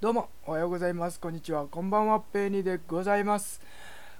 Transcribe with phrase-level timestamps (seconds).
[0.00, 1.18] どうもおはようございます。
[1.18, 1.66] こんにちは。
[1.66, 3.60] こんばんはペーニーでございます。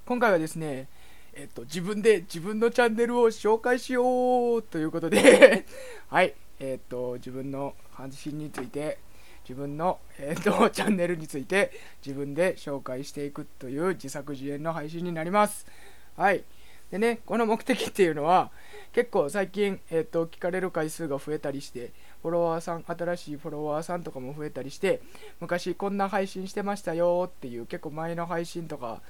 [0.06, 0.88] 今回はですね
[1.32, 5.66] えっと自分で自分のチャンネルを紹介しようということで
[6.10, 8.98] はいえっと自分の発信について
[9.44, 11.70] 自分の、えっと、チャンネルについて
[12.04, 15.64] 自分で紹介していくという自作自演の配信になります。
[16.16, 16.42] はい。
[16.90, 18.50] でねこの目的っていうのは
[18.92, 21.92] 結構最近、えっと、聞かれる回数が増えたりして
[22.22, 25.00] フォロワーさん新しいフォロワーさんとかも増えたりして
[25.40, 29.00] 昔こんな配信してましたよっていう結構前の配信とか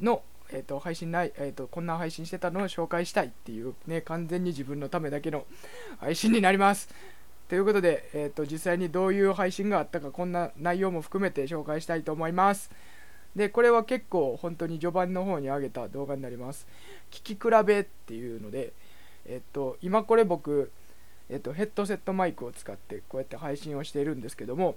[0.00, 5.44] の、えー、と配信ない、えー、とこんな配信してたのを紹介したいっていうね完全に自分のためだけの
[5.98, 6.88] 配信になります。
[7.48, 12.70] ということで、えー、と実際にどういう配信があったかこんな内容も含めて紹介したいと思います。
[13.34, 16.66] でこれは結構本当に序盤の方に上げた動画になります。
[17.10, 18.72] 聞き比べっていうので
[19.26, 20.70] えっと今これ僕
[21.30, 24.76] えっと、ヘッドセットマイクを使ってこうやって配信をしているんですけども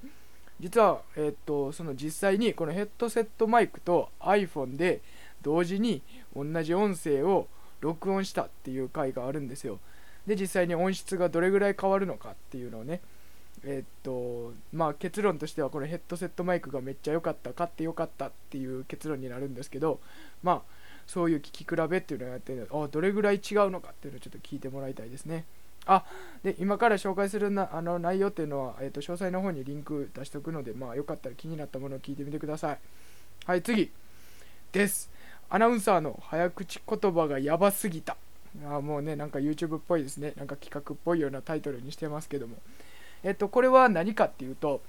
[0.60, 5.02] 実は、えっと、その実際にこのヘッドセットマイクと iPhone で
[5.42, 6.02] 同時に
[6.36, 7.48] 同じ音声を
[7.80, 9.80] 録音したっていう回があるんですよ。
[10.28, 13.02] で実際に音質がどれぐらい変わるのかっていうのをね
[13.64, 20.00] えっとまあ結論としてはこのヘッドセットマイクがめっちゃ良かった買って良かったっていう結論になるんですけど
[20.44, 20.62] まあ
[21.08, 25.46] そういう聞き比べっていうのをやってあどれぐらい違うのかっていうのをちょっと聞いてもらいたいですね。
[25.86, 26.06] あ
[26.44, 32.80] で今から紹介するなあの内容っていうのは、えーと、詳細の方にリンク出しておくので、まあ、よかったら気になったものを聞いてみてください。
[33.46, 33.92] はい、次
[34.72, 35.12] です。
[35.50, 38.16] アナウンサーの早口言葉がやばすぎた。
[38.66, 40.34] あもうね、なんか YouTube っぽいですね。
[40.38, 42.58] なんか企画っぽいようなタイトルにしてますけども。
[43.24, 44.82] えっ、と、これは何かっていうと、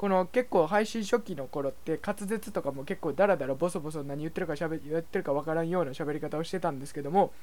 [0.00, 7.34] この結構配信初期の頃って滑舌とかも結構ダラダラボソボソ何言ってるかしゃべ言ってるかわからんような喋り方をしてたんですけども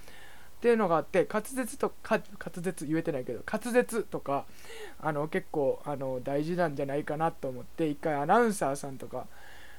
[0.58, 4.46] っていうのがあって滑舌とか滑舌言えてないけど滑舌とか
[5.00, 9.28] あの結構あの大事なんじゃないかなと思って一回アナウンサーさんとか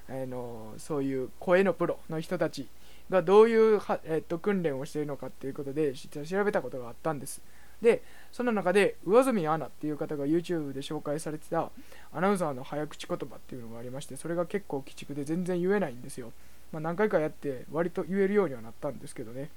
[0.09, 2.69] あのそういう声のプロの人たち
[3.11, 7.43] がどういうは、えっと、訓練をしているのかっていうことで調べたことがあったんです。
[7.83, 8.03] で
[8.33, 11.71] その中で上住アナっていう方が YouTube で紹介されてた
[12.13, 16.33] アナウンサーの早口言葉っていうのがありましてそれが結構鬼畜で全然言えないんですよ、
[16.73, 19.51] まあ、何回かやって割と言えるようにはなったんですけどね。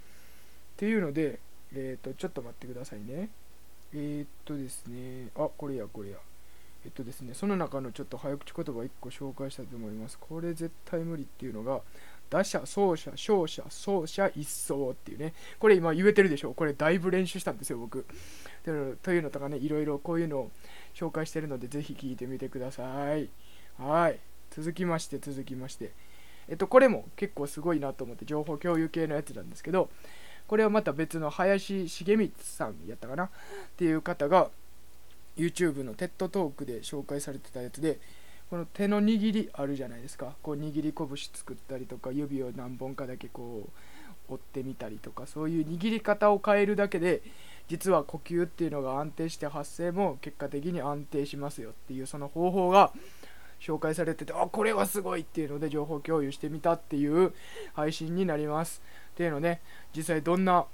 [0.81, 1.37] っていうので、
[1.75, 3.29] えっ、ー、と、ちょっと待ってくださいね。
[3.93, 6.17] えー、っとですね、あ、これや、これや。
[6.83, 10.17] えっとですね、その中のちょっと早口言葉1個紹介したいと思います。
[10.17, 11.81] これ絶対無理っていうのが、
[12.31, 15.35] 打者、走者、勝者、走者、一掃っていうね。
[15.59, 16.55] これ今言えてるでしょ？
[16.55, 18.07] これだいぶ練習したんですよ、僕。
[19.03, 20.51] というのとかね、いろいろこういうのを
[20.95, 23.29] 紹介してるので、ぜひ聞いてみてください。
[23.77, 24.17] はい。
[24.49, 25.91] 続きまして、続きまして。
[26.49, 29.91] えっと、これも結構すごいなと思って情報共有系のやつなんですけど、
[30.51, 33.23] これはまた別の林重光さんやったかな？
[33.23, 33.29] っ
[33.77, 34.49] ていう方が
[35.37, 37.99] YouTube の TED トークで紹介されてたやつで
[38.49, 40.35] この手の握りあるじゃないですか。
[40.43, 43.69] こう握り拳作ったりとか指を何本かだけこ
[44.29, 47.21] う折ってみたりとかそういう握り方を変えるだけで
[47.69, 52.91] 実は呼吸っていうのが安定して発声も結果的に安定しますよっていうその方法が
[53.61, 57.31] 紹介されててあこれはすごいっていうので情報共有してみたっていう
[57.73, 58.81] 配信になります。
[59.13, 59.61] っていうのね
[59.95, 60.65] 実際どんな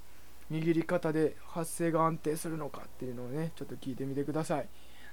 [0.49, 4.67] 握り方で発声が安定するのかっていうのをねちょっと聞いてみてください。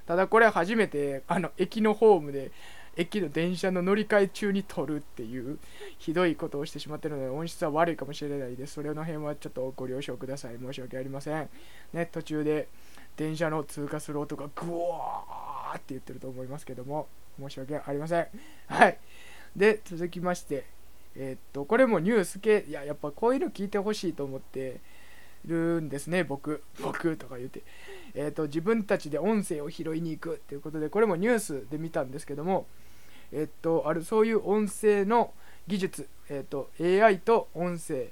[0.07, 2.51] ただこれ初めてあの駅のホームで
[2.95, 5.57] 駅の電車の乗り換え中に撮るっていう
[5.97, 8.75] ひどいことをしてしまってるので音質は悪いかもしれないです。
[8.75, 10.57] それの辺はちょっとご了承ください。
[10.57, 11.49] 申し訳ありません。
[11.91, 12.69] ね途中で
[13.17, 15.44] 電車の通過する音がグワー
[15.75, 17.07] って言ってると思いますけども
[17.39, 18.27] 申し訳ありません。
[18.67, 18.97] はい。
[19.55, 20.65] で、続きまして、
[21.15, 24.81] えー、っと、これもニュース系、いや、やっぱこういうの聞いてほしいと思って
[25.45, 26.63] るんですね、僕。
[26.81, 27.63] 僕とか言って。
[28.13, 32.67] えー、っと、自分たちで音声を拾いに行くっていうことで、これもニュースで見たんですけども、
[33.31, 35.33] えー、っと、ある、そういう音声の
[35.67, 38.09] 技術、えっと、AI と音声、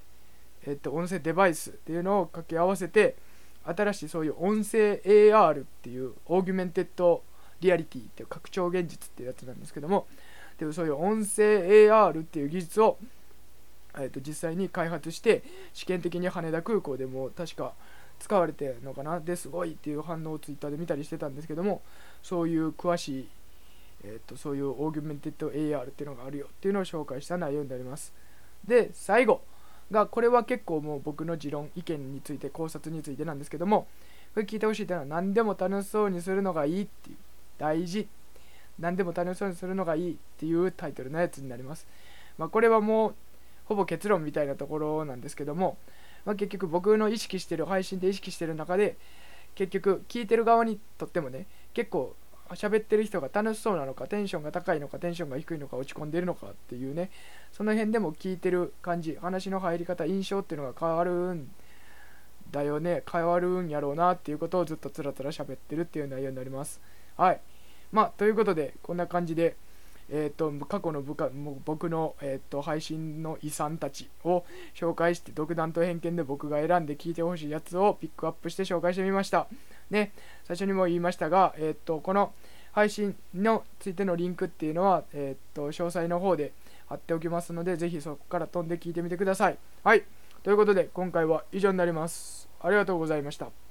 [0.65, 3.15] えっと、音声デバイスっていうのを掛け合わせて、
[3.65, 10.05] 新しいそういう音声 AR っていう augmented reality っていう拡張現実っていうやつなんですけども
[10.57, 12.97] でそういう音声 AR っていう技術を、
[13.95, 15.43] えー、と実際に開発して
[15.73, 17.73] 試験的に羽田空港でも確か
[18.19, 21.81] 使われてるのかなですごいっていう反応をツイッターで見たりしてたんですけども
[22.21, 23.27] そういう詳しい、
[24.03, 28.13] えー、とそういうオーギュメンテッド AR っていうのがあるよっていうのを紹介した内容になります。
[28.67, 29.41] で最後
[29.91, 33.87] がこれは結構もう僕の持論意見について考察についてなんですけども
[34.33, 37.17] これ聞いてほしいというのは何でも楽しそうにするのがいいっていう。
[37.63, 38.09] 大事。
[38.79, 41.87] 何でも楽しそうにするのがいいっていうタイトルのやつになります、
[42.37, 43.15] まあ、これはもう
[43.65, 45.77] ほぼ結論みたいなところなんですけども、
[46.25, 48.97] まあ、結局僕の意識してる配信で意識してる中で
[49.55, 52.15] 結局聞いてる側にとってもね結構
[52.49, 57.09] 喋ってる人が楽しそうなのかテンションが高いのかテンションが低いのか落ち込んでるのかっていうね
[57.51, 61.49] その辺でも聞いてる感じ話の入り方印象っていうのが変わるん
[62.51, 66.81] だよね変わるんやろうなっていうことをずっとつらつら喋ってるっていう内容になります。
[67.15, 67.41] はい。
[67.93, 69.55] まあということでこんな感じで
[70.09, 74.43] えーと、過去の部下も僕の、えーと、配信の遺産たちを
[74.75, 79.47] 紹介して独断と偏見で僕が選んで聞いてほしいやつをピックアップして紹介してみました。
[79.89, 80.11] ね、
[80.45, 82.33] 最初にも言いましたが、えーと、この
[82.73, 86.51] 配信のついてのリンクっていうのは、えー、と詳細の方で
[86.87, 89.57] 貼っておきますので、ぜひそこから飛んで聞いてみてください。
[89.83, 90.03] はい、
[90.43, 92.49] ということで今回は以上になります。
[92.61, 93.62] ありがとうございました。